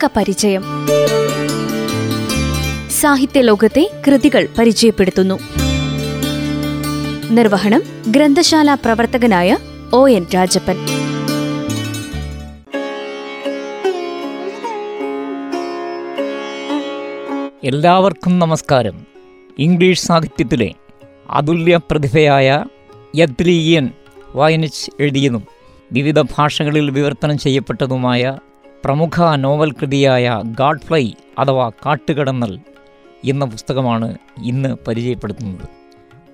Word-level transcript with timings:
പുസ്തക 0.00 0.18
പരിചയം. 0.18 0.62
സാഹിത്യ 3.00 3.40
ലോകത്തെ 3.40 3.90
കൃതികൾ 4.06 4.48
പരിചയപ്പെടുത്തുന്നു. 4.58 5.38
നിർവഹണം 7.30 7.82
ഗ്രന്ഥശാല 8.08 8.74
പ്രവർത്തകനായ 8.74 9.56
ഒ 9.92 10.08
എൻ 10.08 10.26
രാജപ്പൻ. 10.34 10.76
എല്ലാവർക്കും 17.64 18.38
നമസ്കാരം. 18.38 19.06
ഇംഗ്ലീഷ് 19.58 20.00
സാഹിത്യത്തിലെ 20.00 20.74
അതുല്യ 21.30 21.80
പ്രതിഭയായ 21.90 22.64
യദ്ലീയൻ 23.16 23.90
വായനിച്ച് 24.34 24.90
എഴുതിയതും 25.00 25.44
വിവിധ 25.92 26.20
ഭാഷകളിൽ 26.20 26.90
വിവർത്തനം 26.90 27.38
ചെയ്യപ്പെട്ടതുമായ 27.38 28.36
പ്രമുഖ 28.84 29.36
നോവൽ 29.36 29.72
കൃതിയായ 29.72 30.42
ഗാഡ് 30.44 30.80
ഫ്ലൈ 30.80 31.12
അഥവാ 31.38 31.70
കാട്ടുകടന്നൽ 31.86 32.58
എന്ന 33.24 33.44
പുസ്തകമാണ് 33.44 34.18
ഇന്ന് 34.42 34.76
പരിചയപ്പെടുത്തുന്നത്. 34.88 35.68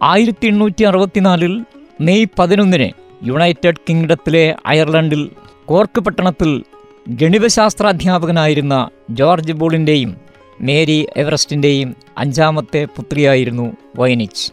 ആയിരത്തി 0.02 0.46
എണ്ണൂറ്റി 0.46 0.84
അറുപത്തിനാലിൽ 0.84 1.64
മെയ് 2.00 2.27
പതിനൊന്നിന് 2.38 2.91
യുണൈറ്റഡ് 3.28 3.77
കിങ്ഡത്തിലെ 3.88 4.56
അയർലൻഡിൽ 4.66 5.30
കോർക്ക് 5.64 6.00
പട്ടണത്തിൽ 6.00 6.64
ഗണിതശാസ്ത്രാധ്യാപകനായിരുന്ന 7.09 8.88
ജോർജ് 9.10 9.52
ബോളിന്റെയും 9.52 10.16
മേരി 10.60 11.06
എവറസ്റ്റിന്റെയും 11.16 11.97
അഞ്ചാമത്തെ 12.19 12.84
പുത്രിയായിരുന്നു 12.84 13.77
വൈനിച്ച്. 13.97 14.52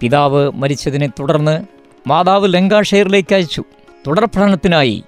പിതാവ് 0.00 0.52
മരിച്ചതിനെ 0.54 1.06
തുടർന്ന് 1.06 1.62
മാതാവ് 2.06 2.54
ലങ്കാഷെയറിലേക്ക് 2.54 3.34
അയച്ചു. 3.34 3.64
തുടർ 4.06 4.24
പഠനത്തിനായി 4.24 5.04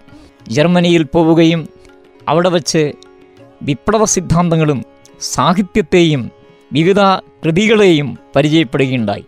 ജർമ്മനിയിൽ 0.48 1.02
പോവുകയും 1.02 1.68
അവിടെ 2.28 2.48
വച്ച് 2.48 2.92
വിപ്ലവ 3.62 4.04
സിദ്ധാന്തങ്ങളും 4.04 4.84
സാഹിത്യത്തെയും 5.20 6.30
വിവിധ 6.72 7.00
കൃതികളെയും 7.44 8.18
പരിചയപ്പെടുകയുണ്ടായി. 8.36 9.24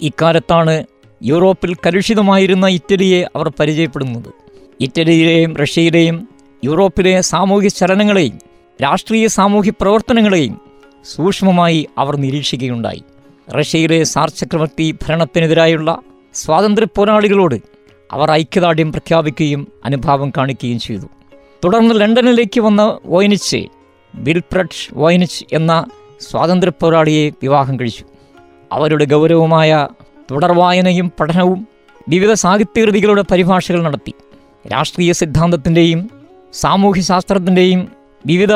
ഇക്കാലത്താണ് 0.00 0.84
യൂറോപ്പിൽ 1.22 1.74
കലുഷിതമായിരുന്ന 1.74 2.66
ഇറ്റലിയെ 2.66 3.24
അവർ 3.36 3.52
പരിചയപ്പെടുന്നത്. 3.60 4.28
ഇറ്റലിയിലെയും 4.80 5.56
റഷ്യയിലെയും 5.56 6.28
യൂറോപ്പിലെ 6.64 7.20
സാമൂഹ്യ 7.20 7.68
ചലനങ്ങളെയും 7.68 8.38
രാഷ്ട്രീയ 8.82 9.26
സാമൂഹ്യ 9.26 9.70
പ്രവർത്തനങ്ങളെയും 9.70 10.60
സൂക്ഷ്മമായി 11.04 11.86
അവർ 11.98 12.16
നിരീക്ഷിക്കുകയുണ്ടായി. 12.16 13.02
റഷ്യയിലെ 13.50 14.02
സാർ 14.04 14.30
ചക്രവർത്തി 14.30 14.94
ഭരണത്തിനെതിരായുള്ള 15.02 15.98
സ്വാതന്ത്ര്യ 16.34 16.88
പോരാളികളോട് 16.96 17.54
അവർ 18.12 18.30
ഐക്യദാർഢ്യം 18.30 18.92
പ്രഖ്യാപിക്കുകയും 18.92 19.72
അനുഭാവം 19.84 20.32
കാണിക്കുകയും 20.36 20.78
ചെയ്തു. 20.78 21.06
തുടർന്ന് 21.64 22.00
ലണ്ടനിലേക്ക് 22.00 22.60
വന്ന 22.60 22.98
വോയിനിച്ച് 23.06 23.66
ബിൽപ്രഡ് 24.14 24.94
വോയിനിച്ച് 24.94 25.44
എന്ന 25.52 25.84
സ്വാതന്ത്ര്യ 26.20 26.72
പോരാളിയെ 26.80 27.30
വിവാഹം 27.30 27.80
കഴിച്ചു. 27.80 28.04
അവരുടെ 28.72 29.04
ഗൗരവമായ 29.04 29.88
തുടർവായനയും 30.30 31.12
പഠനവും 31.20 31.68
വിവിധ 32.08 32.32
സാഹിത്യകൃതികളുടെ 32.32 33.24
പരിഭാഷകൾ 33.30 33.82
നടത്തി. 33.82 34.14
രാഷ്ട്രീയ 34.72 35.12
സിദ്ധാന്തത്തിന്റെയും 35.12 36.10
സാമൂഹ്യശാസ്ത്രത്തിന്റെയും 36.52 37.88
വിവിധ 38.26 38.48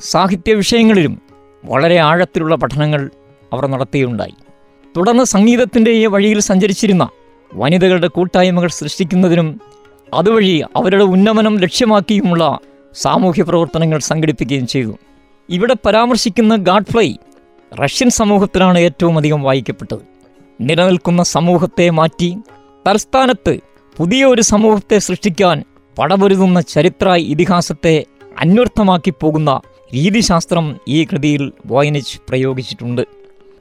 സാഹിത്യ 0.00 0.54
വിഷയങ്ങളിലും 0.54 1.22
വളരെ 1.64 1.96
ആഴത്തിലുള്ള 1.96 2.56
പഠനങ്ങൾ 2.56 3.10
അവർ 3.52 3.66
നടത്തിയുണ്ടായി. 3.66 4.34
തുടർന്ന് 4.96 5.24
സംഗീതത്തിന്റെ 5.24 6.06
വഴിയിൽ 6.06 6.40
സഞ്ചരിച്ചിരുന്ന 6.40 7.08
വനിതകളുടെ 7.54 8.06
കൂട്ടായ്മകൾ 8.06 8.68
സൃഷ്ടിക്കുന്നതിനും 8.68 9.60
അതുവഴി 10.14 10.64
അവരുടെ 10.76 11.04
ഉന്നമനം 11.04 11.58
ലക്ഷ്യമാക്കിയുമുള്ള 11.58 12.58
സാമൂഹ്യ 12.94 13.42
പ്രവർത്തനങ്ങൾ 13.42 13.98
സംഘടിപ്പിക്കുകയും 13.98 14.66
ചെയ്തു. 14.66 14.98
ഇവിടെ 15.50 15.76
പരാമർശിക്കുന്ന 15.86 16.56
ഗാഡ്ഫ്ലൈ 16.56 17.14
റഷ്യൻ 17.82 18.10
സമൂഹത്തിലാണ് 18.10 18.78
ഏറ്റവും 18.78 19.18
അധികം 19.18 19.42
വായിക്കപ്പെട്ടത്. 19.42 20.00
നിലനിൽക്കുന്ന 20.60 21.22
സമൂഹത്തെ 21.22 21.90
മാറ്റി 21.90 22.36
തലസ്ഥാനത്ത് 22.86 23.60
പുതിയ 23.96 24.24
ഒരു 24.24 24.42
സമൂഹത്തെ 24.42 24.98
സൃഷ്ടിക്കാൻ 24.98 25.64
പടപൊരുതുന്ന 25.98 26.60
ചരിത്ര 26.60 27.08
ഇതിഹാസത്തെ 27.08 28.04
അന്വർത്ഥമാക്കി 28.38 29.12
പോകുന്ന 29.20 29.60
രീതിശാസ്ത്രം 29.94 30.76
ഈ 30.88 31.04
കൃതിയിൽ 31.04 31.52
വോയനിച്ച് 31.66 32.18
പ്രയോഗിച്ചിട്ടുണ്ട്. 32.28 33.02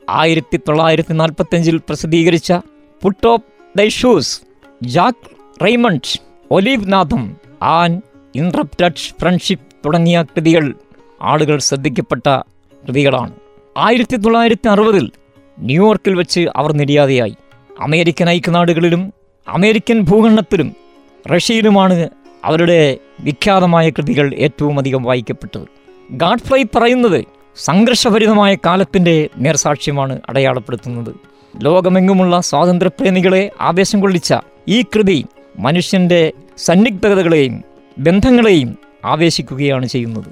ആയിരത്തി 0.10 0.58
തൊള്ളായിരത്തി 0.58 1.14
നാൽപ്പത്തഞ്ചിൽ 1.14 1.78
പ്രസിദ്ധീകരിച്ച 1.78 2.54
put 3.02 3.38
thy shoes 3.78 4.42
Jack 4.84 5.64
Raymond 5.64 6.35
Olive 6.52 6.94
Latham 6.94 7.38
an 7.62 8.02
interrupted 8.36 8.94
friendship 8.96 9.66
തുടങ്ങിയ 9.86 10.24
കൃതികൾ 10.36 10.74
ആളുകൾ 11.22 11.58
ശ്രദ്ധിക്കപ്പെട്ട 11.58 12.30
കൃതികളാണ്. 12.88 13.32
ആയിരത്തി 13.78 14.16
തൊള്ളായിരത്തി 14.16 14.68
അറുപതിൽ 14.68 15.12
ന്യൂയോർക്കിൽ 15.60 16.14
വെച്ച് 16.16 16.48
അവർ 16.56 16.72
നിര്യാതയായി. 16.72 17.36
അമേരിക്കൻ 17.80 18.30
ഐക്യനാടുകളിലും 18.30 19.14
അമേരിക്കൻ 19.48 20.00
ഭൂഖണ്ഡത്തിലും 20.00 20.76
റഷ്യയിലുമാണ് 21.36 22.10
അവരുടെ 22.44 22.98
വിഖ്യാതമായ 23.20 23.90
കൃതികൾ 23.90 24.34
ഏറ്റവും 24.34 24.80
അധികം 24.80 25.04
വായിക്കപ്പെട്ടത്. 25.04 25.66
ഗാഡ്ഫ്ലൈ 26.12 26.64
പറയുന്നത് 26.64 27.26
സംഘർഷഭരിതമായ 27.58 28.56
കാലത്തിന്റെ 28.56 29.30
നേർസാക്ഷ്യമാണ് 29.38 30.22
അടയാളപ്പെടുത്തുന്നത്. 30.30 31.16
ലോകമെങ്ങുമുള്ള 31.62 32.42
സ്വാതന്ത്ര്യപ്രേമികളെ 32.42 33.52
ആവേശം 33.62 34.02
കൊള്ളിച്ച 34.02 34.34
ഈ 34.68 34.82
കൃതി 34.82 35.26
മനുഷ്യന്റെ 35.60 36.34
സന്നിഗ്ധതകളെയും 36.58 37.64
ബന്ധങ്ങളെയും 38.00 38.78
ആവേശിക്കുകയാണ് 39.06 39.86
ചെയ്യുന്നത്. 39.86 40.30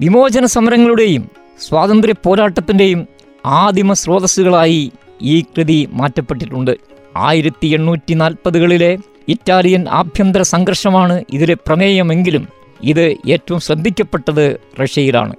വിമോചന 0.00 0.46
സമരങ്ങളുടെയും 0.46 1.30
സ്വാതന്ത്ര്യ 1.60 2.14
പോരാട്ടത്തിന്റെയും 2.24 3.08
ആദിമ 3.46 3.92
സ്രോതസ്സുകളായി 3.92 4.92
ഈ 5.22 5.40
കൃതി 5.40 5.88
മാറ്റപ്പെട്ടിട്ടുണ്ട്. 5.92 6.76
ആയിരത്തി 7.16 7.66
എണ്ണൂറ്റി 7.66 8.14
നാൽപ്പതുകളിലെ 8.14 8.98
ഇറ്റാലിയൻ 9.28 9.88
ആഭ്യന്തര 9.88 10.42
സംഘർഷമാണ് 10.42 11.24
ഇതിലെ 11.32 11.54
പ്രമേയമെങ്കിലും 11.54 12.48
ഇത് 12.84 13.14
ഏറ്റവും 13.26 13.60
ശ്രദ്ധിക്കപ്പെട്ടത് 13.60 14.60
റഷ്യയിലാണ്. 14.82 15.34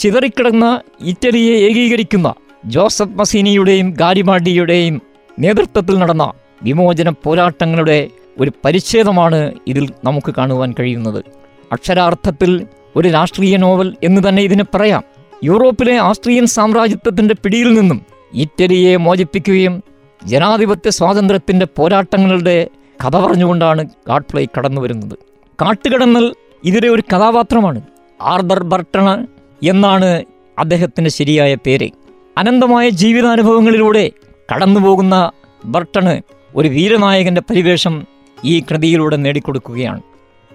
ചിതറിക്കിടന്ന 0.00 0.80
ഇറ്റലിയെ 1.00 1.70
ഏകീകരിക്കുന്ന 1.70 2.34
ജോസഫ് 2.66 3.18
മസീനിയുടെയും 3.18 3.90
ഗാരിമാഡിയുടെയും 3.90 5.02
നേതൃത്വത്തിൽ 5.38 5.98
നടന്ന 5.98 6.32
വിമോചന 6.62 7.08
പോരാട്ടങ്ങളുടെ 7.08 8.08
ഒരു 8.40 8.52
പരിച്ഛേദമാണ് 8.64 9.52
ഇതിൽ 9.66 9.88
നമുക്ക് 10.04 10.34
കാണുവാൻ 10.38 10.74
കഴിയുന്നത്. 10.80 11.24
അക്ഷരാർത്ഥത്തിൽ 11.72 12.66
ഒരു 12.96 13.08
രാഷ്ട്രീയ 13.08 13.56
നോവൽ 13.56 13.96
എന്ന് 14.02 14.28
തന്നെ 14.28 14.42
ഇതിന് 14.42 14.62
പറയാം. 14.74 15.02
യൂറോപ്പിലെ 15.44 15.96
ആസ്ട്രിയൻ 15.96 16.46
സാമ്രാജ്യത്വത്തിന്റെ 16.46 17.34
പിടിയിൽ 17.34 17.74
നിന്നും 17.74 18.02
ഇറ്റലിയെ 18.34 18.96
മോചിപ്പിക്കുകയും 18.96 19.82
ജനാധിപത്യ 20.24 20.90
സ്വാതന്ത്ര്യത്തിന്റെ 20.90 21.66
പോരാട്ടങ്ങളുടെ 21.76 22.68
കഥ 23.04 23.16
പറഞ്ഞുകൊണ്ടാണ് 23.16 23.86
കാട്ട്പ്ലേ 24.08 24.46
കടന്നു 24.58 24.80
വരുന്നത്. 24.80 25.18
കാട്ടുകടന്നൽ 25.62 26.34
ഇതിലെ 26.64 26.88
ഒരു 26.88 27.02
കഥാപാത്രമാണ്. 27.16 27.82
ആർദർ 28.22 28.62
ബർട്ടണ 28.62 29.26
എന്നാണ് 29.62 30.24
അദ്ദേഹത്തിന്റെ 30.58 31.10
ശരിയായ 31.10 31.54
പേര്. 31.54 31.90
അനന്തമായ 32.38 32.90
ജീവിതാനുഭവങ്ങളിലൂടെ 32.90 34.10
കടന്നുപോകുന്ന 34.54 35.30
ബർട്ടണ് 35.64 36.22
ഒരു 36.56 36.68
വീരനായകന്റെ 36.68 37.40
പരിവേഷം 37.40 38.06
ഈ 38.44 38.60
കൃതിയിലൂടെ 38.60 39.16
നേടിക്കൊടുക്കുകയാണ്. 39.16 40.02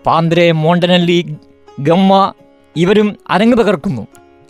പാന്ദ്രെ 0.06 0.52
മോണ്ടനല്ലി 0.52 1.36
ഗമ്മ 1.80 2.34
ഇവരും 2.76 3.16
അരങ്ങ് 3.30 3.58
തകർക്കുന്നു. 3.58 4.08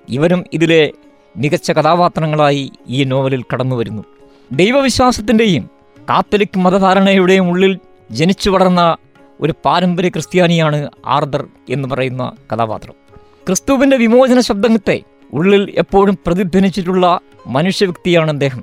ഇവരും 0.09 0.45
ഇതിലെ 0.53 0.91
മികച്ച 1.37 1.71
കഥാപാത്രങ്ങളായി 1.71 2.71
ഈ 2.87 3.03
നോവലിൽ 3.03 3.43
കടന്നു 3.53 3.75
വരുന്നു 3.75 4.03
ദൈവവിശ്വാസത്തിന്റെയും 4.51 5.69
കാത്തലിക് 6.09 6.59
മതധാരണയുടെയും 6.59 7.49
ഉള്ളിൽ 7.49 7.79
ജനിച്ചു 8.11 8.49
വളർന്ന 8.49 8.97
ഒരു 9.41 9.53
പാരമ്പര്യ 9.65 10.09
ക്രിസ്ത്യാനിയാണ് 10.09 10.91
ആർദർ 11.05 11.47
എന്ന് 11.69 11.89
പറയുന്ന 11.89 12.31
കഥാപാത്രം. 12.53 12.93
ക്രിസ്തുവിന്റെ 13.47 13.97
വിമോചന 13.97 14.39
ശബ്ദത്തെ 14.39 15.01
ഉള്ളിൽ 15.33 15.73
എപ്പോഴും 15.77 16.17
പ്രതിധ്വനിച്ചിട്ടുള്ള 16.27 17.19
മനുഷ്യവ്യക്തിയാണ് 17.47 18.29
അദ്ദേഹം. 18.29 18.59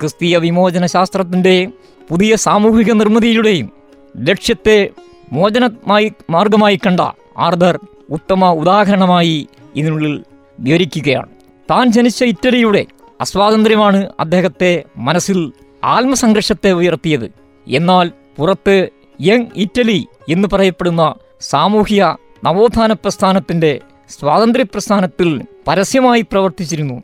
ക്രിസ്തീയ 0.00 0.36
വിമോചന 0.36 0.86
ശാസ്ത്രത്തിന്റെ 0.86 1.68
പുതിയ 2.08 2.36
സാമൂഹിക 2.36 2.92
നിർമ്മിതിയുടെയും 2.92 3.77
ലക്ഷ്യത്തെ 4.16 4.88
മോചനമായി 5.32 6.12
മാർഗമായി 6.30 6.80
കണ്ട 6.86 7.00
ആർദർ 7.38 7.78
ഉത്തമ 8.10 8.44
ഉദാഹരണമായി 8.44 9.48
ഇതിനുള്ളിൽ 9.76 10.24
വിവരിക്കുകയാണ്. 10.60 11.28
താൻ 11.70 11.92
ജനിച്ച 11.92 12.24
ഇറ്റലിയുടെ 12.24 12.86
അസ്വാതന്ത്ര്യമാണ് 13.20 14.12
അദ്ദേഹത്തെ 14.20 14.84
മനസ്സിൽ 14.96 15.52
ആത്മസംഘർഷത്തെ 15.84 16.72
ഉയർത്തിയത്. 16.72 17.32
എന്നാൽ 17.68 18.12
പുറത്ത് 18.36 18.88
യങ് 19.20 19.46
ഇറ്റലി 19.56 20.06
എന്ന് 20.28 20.48
പറയപ്പെടുന്ന 20.52 21.14
സാമൂഹിക 21.40 22.04
നവോത്ഥാന 22.44 22.92
പ്രസ്ഥാനത്തിന്റെ 22.92 23.80
സ്വാതന്ത്ര്യ 24.08 24.64
പ്രസ്ഥാനത്തിൽ 24.64 25.42
പരസ്യമായി 25.68 26.20
പ്രവർത്തിച്ചിരുന്നു. 26.20 27.02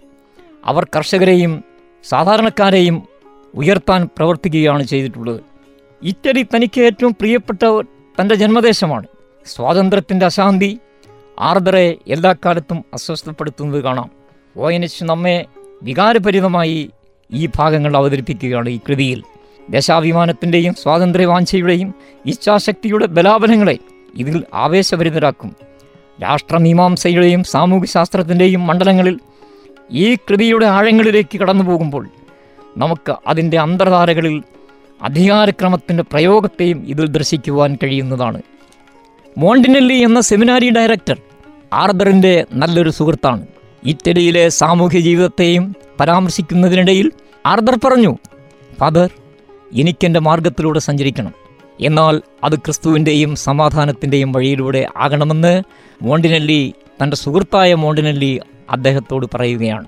അവർ 0.64 0.86
കർഷകരെയും 0.96 1.64
സാധാരണക്കാരെയും 2.04 3.02
ഉയർത്താൻ 3.54 4.08
പ്രവർത്തിക്കുകയാണ് 4.16 4.82
ചെയ്തിട്ടുള്ളത്. 4.82 5.53
ഇറ്റലി 6.04 6.46
തനിക്ക് 6.54 6.80
ഏറ്റവും 6.80 7.12
പ്രിയപ്പെട്ട 7.12 7.82
തന്റെ 8.20 8.34
ജന്മദേശമാണ്. 8.34 9.06
സ്വാതന്ത്ര്യത്തിന്റെ 9.46 10.26
അശാന്തി 10.26 10.78
ആർദ്രയെ 11.40 11.94
എല്ലാ 12.08 12.34
കാലത്തും 12.44 12.84
അസ്വസ്ഥപ്പെടുത്തുന്നത് 12.94 13.82
കാണാം. 13.82 14.10
ഒ 14.56 14.70
എൻ 14.70 14.84
എച്ച് 14.84 15.04
നമ്മെ 15.04 15.44
വികാരപരിതമായി 15.82 16.90
ഈ 17.32 17.48
ഭാഗങ്ങൾ 17.56 17.96
അവതരിപ്പിക്കുകയാണ് 17.96 18.68
ഈ 18.68 18.78
കൃതിയിൽ. 18.88 19.22
ദേശാഭിമാനത്തിന്റെയും 19.70 20.74
സ്വാതന്ത്ര്യവാഞ്ചയുടെയും 20.74 21.94
ഇച്ഛാശക്തിയുടെ 22.26 23.06
ബലാബലങ്ങളെ 23.06 23.78
ഇതിൽ 24.14 24.44
ആവേശഭരിതരാക്കും. 24.54 25.56
രാഷ്ട്രമീമാംസയുടെയും 26.22 27.44
സാമൂഹ്യശാസ്ത്രത്തിന്റെയും 27.44 28.66
മണ്ഡലങ്ങളിൽ 28.66 29.20
ഈ 29.90 30.14
കൃതിയുടെ 30.14 30.66
ആഴങ്ങളിലേക്ക് 30.66 31.38
കടന്നു 31.38 31.64
പോകുമ്പോൾ 31.64 32.08
നമുക്ക് 32.76 33.14
അതിന്റെ 33.26 33.58
അന്തർധാരകളിൽ 33.58 34.42
അധികാരക്രമത്തിന്റെ 35.04 36.02
പ്രയോഗത്തെയും 36.02 36.84
ഇതിൽ 36.88 37.06
ദർശിക്കുവാൻ 37.06 37.78
കഴിയുന്നതാണ്. 37.82 38.42
മോണ്ടിനെല്ലി 39.38 39.94
എന്ന 39.94 40.20
സെമിനാരി 40.20 40.70
ഡയറക്ടർ 40.70 41.16
ആർദറിന്റെ 41.72 42.46
നല്ലൊരു 42.52 42.90
സുഹൃത്താണ്. 42.90 43.46
ഇറ്റലിയിലെ 43.84 44.48
സാമൂഹ്യ 44.48 45.00
ജീവിതത്തെയും 45.00 45.76
പരാമർശിക്കുന്നതിനിടയിൽ 46.00 47.12
ആർദർ 47.46 47.78
പറഞ്ഞു 47.84 48.16
ഫാദർ 48.80 49.10
എനിക്കെന്റെ 49.72 50.20
മാർഗത്തിലൂടെ 50.20 50.78
സഞ്ചരിക്കണം. 50.78 51.34
എന്നാൽ 51.80 52.22
അത് 52.44 52.54
ക്രിസ്തുവിന്റെയും 52.54 53.36
സമാധാനത്തിന്റെയും 53.36 54.32
വഴിയിലൂടെ 54.32 54.86
ആകണമെന്ന് 54.96 55.62
മോണ്ടിനെല്ലി 56.02 56.74
തന്റെ 57.02 57.16
സുഹൃത്തായ 57.16 57.74
മോണ്ടിനെല്ലി 57.74 58.40
അദ്ദേഹത്തോട് 58.70 59.26
പറയുകയാണ്. 59.34 59.84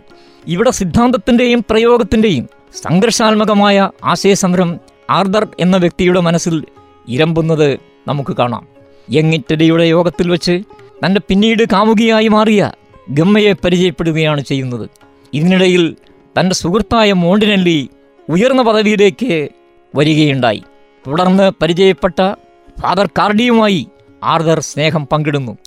ഇവിടെ 0.47 0.71
സിദ്ധാന്തത്തിന്റെയും 0.71 1.65
പ്രയോഗത്തിന്റെയും 1.71 2.49
സംഘർഷാത്മകമായ 2.75 3.91
ആശയസമരം 4.05 4.81
ആർദർ 5.11 5.49
എന്ന 5.61 5.77
വ്യക്തിയുടെ 5.77 6.21
മനസ്സിൽ 6.21 6.65
ഇരമ്പുന്നത് 7.09 7.79
നമുക്ക് 8.09 8.37
കാണാം. 8.37 8.67
യങ്ങിറ്റലിയുടെ 9.13 9.85
യോഗത്തിൽ 9.85 10.31
വെച്ച് 10.31 10.63
തന്റെ 11.05 11.21
പിന്നീട് 11.29 11.65
കാമുകിയായി 11.73 12.29
മാറിയ 12.29 12.73
ഗമ്മയെ 13.11 13.53
പരിചയപ്പെടുകയാണ് 13.53 14.41
ചെയ്യുന്നത്. 14.41 14.91
ഇതിനിടയിൽ 15.35 15.97
തന്റെ 16.41 16.55
സുഹൃത്തായ 16.55 17.13
മോണ്ടിനല്ലി 17.13 17.89
ഉയർന്ന 18.29 18.63
പദവിയിലേക്ക് 18.63 19.49
വരികയുണ്ടായി. 19.95 20.63
തുടർന്ന് 21.07 21.53
പരിചയപ്പെട്ട 21.63 22.35
ഫാദർ 22.81 23.07
കാർഡിയുമായി 23.07 23.89
ആർദർ 24.23 24.61
സ്നേഹം 24.61 25.07
പങ്കിടുന്നു. 25.07 25.59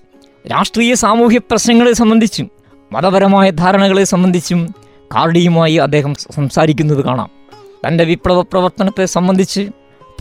രാഷ്ട്രീയ 0.51 0.93
സാമൂഹ്യ 0.93 1.37
പ്രശ്നങ്ങളെ 1.37 1.93
സംബന്ധിച്ചും 1.93 2.51
മതപരമായ 2.91 3.49
ധാരണകളെ 3.49 4.03
സംബന്ധിച്ചും 4.03 4.75
കാർഡിയുമായി 5.15 5.75
അദ്ദേഹം 5.75 6.15
സംസാരിക്കുന്നത് 6.15 7.03
കാണാം. 7.03 7.38
തന്റെ 7.87 8.03
വിപ്ലവ 8.03 8.41
പ്രവർത്തനത്തെ 8.41 9.05
സംബന്ധിച്ച് 9.05 9.69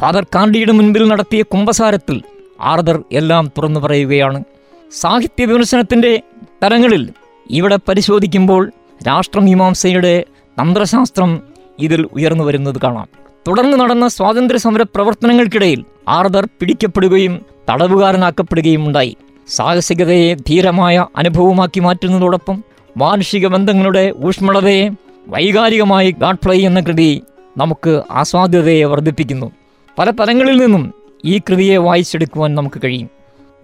ഫാദർ 0.01 0.27
കാണ്ടിയുടെ 0.35 0.73
മുൻപിൽ 0.73 1.09
നടത്തിയ 1.09 1.43
കുംഭസാരത്തിൽ 1.43 2.23
ആർദർ 2.61 3.03
എല്ലാം 3.13 3.51
തുറന്നു 3.59 3.81
പറയുകയാണ്. 3.81 4.45
സാഹിത്യ 4.93 5.45
വിമർശനത്തിന്റെ 5.45 6.23
തലങ്ങളിൽ 6.63 7.13
ഇവിടെ 7.51 7.79
പരിശോധിക്കുമ്പോൾ 7.89 8.73
രാഷ്ട്രമീമാംസയുടെ 9.09 10.25
തന്ത്രശാസ്ത്രം 10.61 11.43
ഇതിൽ 11.79 12.09
ഉയർന്നു 12.13 12.45
വരുന്നത് 12.45 12.79
കാണാം. 12.85 13.09
തുടർന്ന് 13.49 13.81
നടന്ന 13.81 14.09
സ്വാതന്ത്ര്യ 14.09 14.59
സമര 14.59 14.83
പ്രവർത്തനങ്ങൾക്കിടയിൽ 14.83 15.85
ആർദർ 16.09 16.49
പിടിക്കപ്പെടുകയും 16.61 17.41
തടവുകാരനാക്കപ്പെടുകയും 17.71 18.87
ഉണ്ടായി. 18.87 19.17
സാഹസികതയെ 19.49 20.35
ധീരമായ 20.35 21.07
അനുഭവമാക്കി 21.17 21.81
മാറ്റുന്നതോടൊപ്പം 21.81 22.65
മാനുഷിക 22.97 23.47
ബന്ധങ്ങളുടെ 23.47 24.13
ഊഷ്മളതയെ 24.25 24.91
വൈകാരികമായി 25.29 26.11
ഗാഡ്ഫ്ലൈ 26.11 26.61
എന്ന 26.61 26.81
കൃതി 26.81 27.23
നമുക്ക് 27.57 28.03
ആസ്വാദ്യതയെ 28.11 28.85
വർദ്ധിപ്പിക്കുന്നു. 28.85 29.51
പല 29.99 30.11
തലങ്ങളിൽ 30.11 30.57
നിന്നും 30.57 30.95
ഈ 31.25 31.39
കൃതിയെ 31.39 31.77
വായിച്ചെടുക്കുവാൻ 31.77 32.55
നമുക്ക് 32.55 32.81
കഴിയും. 32.85 33.11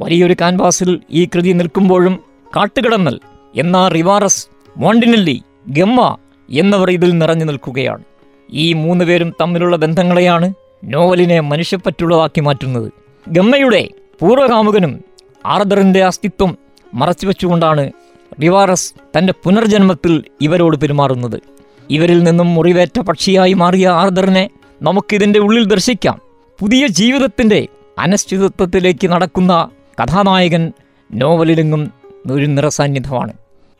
വലിയൊരു 0.00 0.36
കാൻവാസിൽ 0.40 1.00
ഈ 1.10 1.24
കൃതി 1.24 1.52
നിൽക്കുമ്പോഴും 1.52 2.18
കാട്ടുകിടന്നൽ 2.56 3.20
എന്ന 3.56 3.88
റിവാറസ് 3.88 4.46
മോണ്ടിനെല്ലി 4.76 5.42
ഗമ്മ 5.68 6.16
എന്നിവർ 6.50 6.90
ഇതിൽ 6.90 7.18
നിറഞ്ഞു 7.18 7.44
നിൽക്കുകയാണ്. 7.44 8.04
ഈ 8.52 8.72
മൂന്ന് 8.72 9.04
പേരും 9.04 9.34
തമ്മിലുള്ള 9.40 9.76
ബന്ധങ്ങളെയാണ് 9.76 10.54
നോവലിനെ 10.84 11.40
മനുഷ്യപ്പറ്റുള്ളതാക്കി 11.40 12.40
മാറ്റുന്നത്. 12.40 12.92
ഗമ്മയുടെ 13.28 13.88
പൂർവകാമുകനും 14.20 15.04
ആർദറിന്റെ 15.46 16.04
അസ്തിത്വം 16.04 16.58
മറച്ചുവെച്ചുകൊണ്ടാണ് 16.94 17.92
റിവാറസ് 18.42 18.94
തന്റെ 19.18 19.34
പുനർജന്മത്തിൽ 19.44 20.24
ഇവരോട് 20.40 20.76
പെരുമാറുന്നത്. 20.76 21.53
ഇവരിൽ 21.90 22.22
നിന്നും 22.22 22.54
മുറിവേറ്റ 22.54 23.00
പക്ഷിയായി 23.00 23.52
മാറിയ 23.52 23.88
ആർദറിനെ 23.88 24.50
നമുക്കിതിന്റെ 24.82 25.38
ഉള്ളിൽ 25.38 25.64
ദർശിക്കാം. 25.64 26.20
പുതിയ 26.60 26.86
ജീവിതത്തിന്റെ 26.86 27.68
അനിശ്ചിതത്വത്തിലേക്ക് 27.98 29.08
നടക്കുന്ന 29.08 29.68
കഥാനായകൻ 30.02 30.72
നോവലിലെങ്ങും 31.14 31.92
ഒരു 32.30 32.46
നിറസാന്നിധ്യമാണ്. 32.46 33.32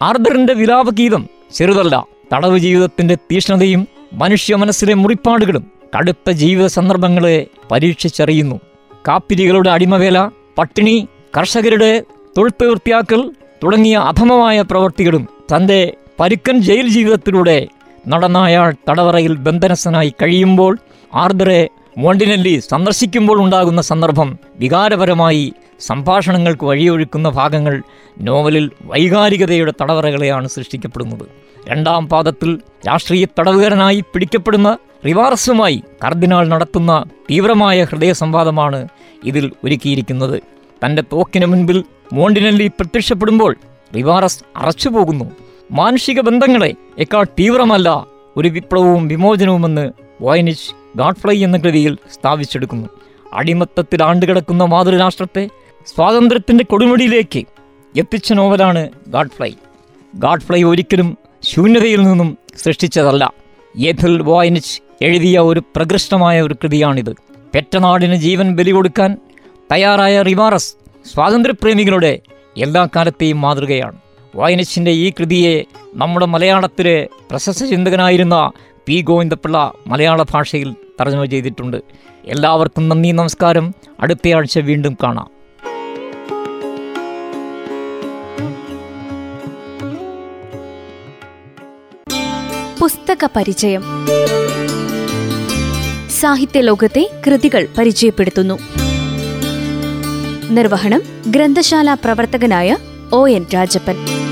ആർദറിന്റെ 0.03 0.55
വിലാപഗീതം 0.55 1.29
ചെറുതല്ല 1.55 2.07
തടവ് 2.33 2.59
ജീവിതത്തിന്റെ 2.59 3.15
തീഷ്ണതയും 3.15 3.89
മനുഷ്യ 4.13 4.55
മനസ്സിലെ 4.55 4.95
മുറിപ്പാടുകളും 4.95 5.71
കടുത്ത 5.99 6.31
ജീവിത 6.31 6.67
സന്ദർഭങ്ങളെ 6.67 7.47
പരീക്ഷിച്ചറിയുന്നു. 7.71 8.61
കാപ്പിരികളുടെ 9.09 9.71
അടിമവേല 9.71 10.31
പട്ടിണി 10.59 11.09
കർഷകരുടെ 11.37 12.03
തൊഴുത്ത് 12.39 12.67
വൃത്തിയാക്കൽ 12.67 13.31
തുടങ്ങിയ 13.65 13.97
അധമമായ 13.97 14.63
പ്രവൃത്തികളും 14.63 15.29
തന്റെ 15.57 15.95
പരുക്കൻ 16.21 16.59
ജയിൽ 16.63 16.89
ജീവിതത്തിലൂടെ 16.89 17.69
നടന്ന 18.09 18.39
അയാൾ 18.39 18.75
തടവറയിൽ 18.91 19.37
ബന്ധനസ്ഥനായി 19.37 20.15
കഴിയുമ്പോൾ 20.23 20.79
ആർദ്രെ 21.15 21.69
മോണ്ടിനെല്ലി 21.99 22.59
സന്ദർശിക്കുമ്പോൾ 22.71 23.43
ഉണ്ടാകുന്ന 23.43 23.81
സന്ദർഭം 23.81 24.39
വികാരപരമായി 24.57 25.53
സംഭാഷണങ്ങൾക്ക് 25.81 26.65
വഴിയൊഴുക്കുന്ന 26.65 27.29
ഭാഗങ്ങൾ 27.29 27.83
നോവലിൽ 28.21 28.71
വൈകാരികതയുടെ 28.83 29.73
തടവറകളെയാണ് 29.83 30.49
സൃഷ്ടിക്കപ്പെടുന്നത്. 30.49 31.27
രണ്ടാം 31.69 32.09
പാദത്തിൽ 32.09 32.61
രാഷ്ട്രീയ 32.89 33.27
തടവുകാരനായി 33.39 34.01
പിടിക്കപ്പെടുന്ന 34.01 34.79
റിവാർസുമായി 35.07 35.83
കർദിനാൾ 36.05 36.49
നടത്തുന്ന 36.49 37.05
തീവ്രമായ 37.31 37.85
ഹൃദയ 37.85 38.13
സംവാദമാണ് 38.13 38.89
ഇതിൽ 39.25 39.53
ഒരുക്കിയിരിക്കുന്നത്. 39.65 40.41
തന്റെ 40.85 41.03
തോക്കിന് 41.13 41.47
മുൻപിൽ 41.47 41.85
മോണ്ടിനെല്ലി 42.13 42.67
പ്രത്യക്ഷപ്പെടുമ്പോൾ 42.67 43.57
റിവാറസ് 43.97 44.45
അറച്ചുപോകുന്നു. 44.57 45.44
മാനുഷിക 45.73 46.21
ബന്ധങ്ങളെ 46.21 46.75
എക്കാൾ 46.99 47.25
തീവ്രമല്ല 47.25 48.07
ഒരു 48.37 48.49
വിപ്ലവവും 48.49 49.09
വിമോചനവുമെന്ന് 49.09 49.93
വോയനിച്ച് 50.21 50.99
ഗാഡ്ഫ്ലൈ 50.99 51.45
എന്ന 51.45 51.57
കൃതിയിൽ 51.57 51.99
സ്ഥാപിച്ചെടുക്കുന്നു. 52.13 52.89
അടിമത്തത്തിൽ 53.33 54.03
ആണ്ടുകിടക്കുന്ന 54.03 54.65
മാതൃരാഷ്ട്രത്തെ 54.65 55.49
സ്വാതന്ത്ര്യത്തിന്റെ 55.87 56.65
കൊടുമുടിയിലേക്ക് 56.65 57.47
എത്തിച്ച 57.97 58.33
നോവലാണ് 58.33 58.89
ഗാഡ്ഫ്ലൈ. 59.09 59.53
ഗാഡ്ഫ്ലൈ 60.15 60.63
ഒരിക്കലും 60.63 61.19
ശൂന്യതയിൽ 61.43 62.03
നിന്നും 62.03 62.39
സൃഷ്ടിച്ചതല്ല. 62.57 63.33
ഏഥൽ 63.79 64.23
വോയനിച്ച് 64.23 64.83
എഴുതിയ 65.03 65.39
ഒരു 65.39 65.63
പ്രകൃഷ്ടമായ 65.77 66.43
ഒരു 66.43 66.55
കൃതിയാണിത്. 66.55 67.17
പെറ്റനാടിന് 67.55 68.15
ജീവൻ 68.15 68.57
ബലി 68.57 68.71
കൊടുക്കാൻ 68.71 69.17
തയ്യാറായ 69.73 70.23
റിവാറസ് 70.23 70.75
സ്വാതന്ത്ര്യപ്രേമികളുടെ 71.15 72.19
എല്ലാ 72.57 72.89
കാലത്തെയും 72.97 73.41
മാതൃകയാണ്. 73.41 73.99
വായനച്ചിന്റെ 74.35 74.91
ഈ 74.91 75.11
കൃതിയെ 75.11 75.65
നമ്മുടെ 75.95 76.27
മലയാളത്തിലെ 76.27 77.09
പ്രശസ്ത 77.31 77.65
ചിന്തകനായിരുന്ന 77.65 78.53
പി 78.87 79.01
ഗോവിന്ദപിള്ള 79.01 79.73
മലയാള 79.87 80.23
ഭാഷയിൽ 80.23 80.73
തർജമ 80.73 81.25
ചെയ്തിട്ടുണ്ട്. 81.25 81.77
എല്ലാവർക്കും 82.25 82.89
നന്ദി 82.89 83.09
നമസ്കാരം. 83.09 83.75
അടുത്തയാഴ്ച 84.01 84.59
വീണ്ടും 84.59 84.97
കാണാം. 85.03 85.31
പുസ്തക 92.83 93.29
പരിചയം. 93.37 93.83
സാഹിത്യ 96.21 96.61
ലോകത്തെ 96.61 97.11
കൃതികൾ 97.27 97.69
പരിചയപ്പെടുത്തുന്നു. 97.79 98.59
നിർവഹണം 100.51 101.01
ഗ്രന്ഥശാല 101.27 101.95
പ്രവർത്തകനായ 101.95 102.77
ഒ 103.13 103.29
എൻ 103.29 103.47
രാജപ്പൻ. 103.55 104.24